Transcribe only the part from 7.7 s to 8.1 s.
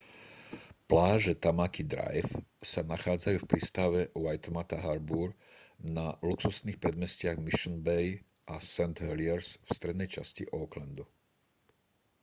bay